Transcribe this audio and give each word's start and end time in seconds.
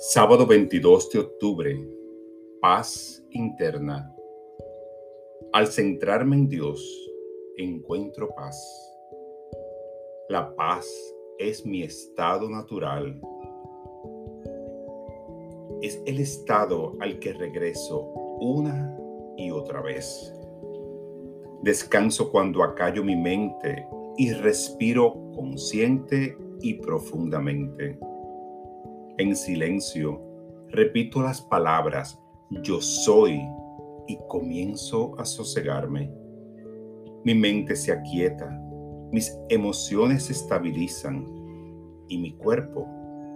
Sábado 0.00 0.46
22 0.46 1.10
de 1.10 1.18
octubre. 1.18 1.88
Paz 2.60 3.20
interna. 3.30 4.14
Al 5.52 5.66
centrarme 5.66 6.36
en 6.36 6.48
Dios, 6.48 7.10
encuentro 7.56 8.32
paz. 8.32 8.56
La 10.28 10.54
paz 10.54 10.86
es 11.40 11.66
mi 11.66 11.82
estado 11.82 12.48
natural. 12.48 13.20
Es 15.82 16.00
el 16.06 16.20
estado 16.20 16.96
al 17.00 17.18
que 17.18 17.32
regreso 17.32 18.00
una 18.38 18.96
y 19.36 19.50
otra 19.50 19.82
vez. 19.82 20.32
Descanso 21.62 22.30
cuando 22.30 22.62
acallo 22.62 23.02
mi 23.02 23.16
mente 23.16 23.84
y 24.16 24.32
respiro 24.32 25.32
consciente 25.34 26.38
y 26.60 26.74
profundamente 26.74 27.98
en 29.18 29.34
silencio, 29.34 30.22
repito 30.68 31.22
las 31.22 31.40
palabras 31.40 32.20
yo 32.62 32.80
soy 32.80 33.40
y 34.06 34.16
comienzo 34.28 35.18
a 35.18 35.24
sosegarme. 35.24 36.10
Mi 37.24 37.34
mente 37.34 37.74
se 37.74 37.92
aquieta, 37.92 38.48
mis 39.12 39.36
emociones 39.48 40.24
se 40.24 40.32
estabilizan 40.32 41.26
y 42.08 42.18
mi 42.18 42.36
cuerpo 42.36 42.86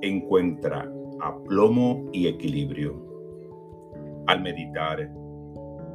encuentra 0.00 0.90
aplomo 1.20 2.08
y 2.12 2.26
equilibrio. 2.26 3.04
Al 4.26 4.42
meditar, 4.42 5.12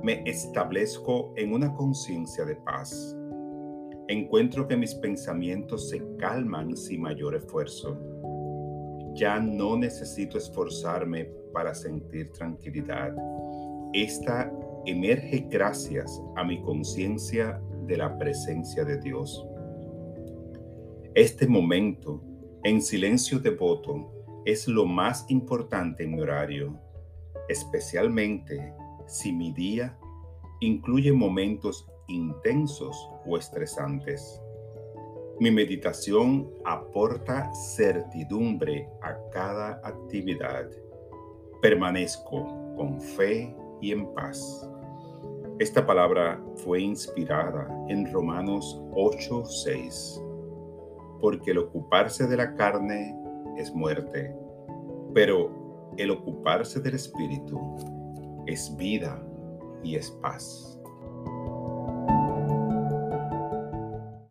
me 0.04 0.24
establezco 0.26 1.34
en 1.36 1.54
una 1.54 1.74
conciencia 1.74 2.46
de 2.46 2.56
paz. 2.56 3.18
Encuentro 4.08 4.68
que 4.68 4.78
mis 4.78 4.94
pensamientos 4.96 5.90
se 5.90 6.02
calman 6.18 6.78
sin 6.78 7.02
mayor 7.02 7.36
esfuerzo 7.36 8.00
ya 9.14 9.40
no 9.40 9.78
necesito 9.78 10.38
esforzarme 10.38 11.26
para 11.54 11.74
sentir 11.74 12.32
tranquilidad. 12.32 13.16
Esta 13.94 14.52
emerge 14.86 15.48
gracias 15.50 16.22
a 16.36 16.44
mi 16.44 16.62
conciencia 16.62 17.62
de 17.86 17.98
la 17.98 18.18
presencia 18.18 18.84
de 18.86 19.00
Dios. 19.00 19.46
Este 21.14 21.48
momento 21.48 22.24
en 22.64 22.82
silencio 22.82 23.40
devoto 23.40 24.12
es 24.46 24.68
lo 24.68 24.86
más 24.86 25.26
importante 25.30 26.04
en 26.04 26.16
mi 26.16 26.22
horario, 26.22 26.80
especialmente 27.50 28.74
si 29.08 29.34
mi 29.34 29.52
día 29.52 29.98
incluye 30.62 31.12
momentos 31.12 31.86
intensos 32.08 33.10
o 33.26 33.38
estresantes. 33.38 34.42
Mi 35.42 35.50
meditación 35.50 36.48
aporta 36.66 37.52
certidumbre 37.76 38.88
a 39.02 39.18
cada 39.32 39.82
actividad. 39.84 40.70
Permanezco 41.64 42.76
con 42.78 43.02
fe 43.02 43.52
y 43.82 43.92
en 43.92 44.14
paz. 44.14 44.70
Esta 45.58 45.84
palabra 45.84 46.40
fue 46.58 46.82
inspirada 46.82 47.68
en 47.88 48.14
Romanos 48.14 48.84
8:6, 48.94 50.22
porque 51.20 51.50
el 51.50 51.58
ocuparse 51.58 52.28
de 52.28 52.38
la 52.38 52.54
carne 52.54 53.16
es 53.58 53.74
muerte, 53.74 54.36
pero 55.12 55.96
el 55.98 56.12
ocuparse 56.12 56.80
del 56.82 56.94
espíritu 56.94 57.60
es 58.46 58.78
vida 58.78 59.20
y 59.82 59.96
es 59.96 60.12
paz. 60.22 60.80